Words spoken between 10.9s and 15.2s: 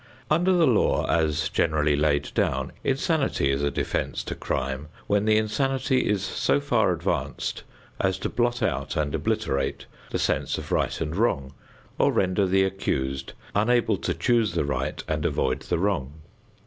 and wrong or render the accused unable to choose the right